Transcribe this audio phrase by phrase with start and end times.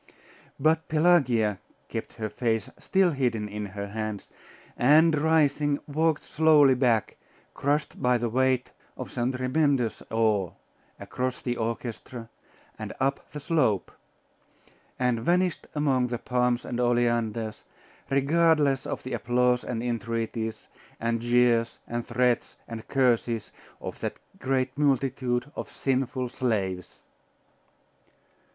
[0.59, 4.31] But Pelagia kept her face still hidden in her hands,
[4.75, 7.17] and rising, walked slowly back,
[7.53, 10.53] crushed by the weight of some tremendous awe,
[10.99, 12.29] across the orchestra,
[12.79, 13.91] and up the slope;
[14.97, 17.63] and vanished among the palms and oleanders,
[18.09, 20.67] regardless of the applause and entreaties,
[20.99, 27.03] and jeers, and threats, and curses, of that great multitude of sinful slaves.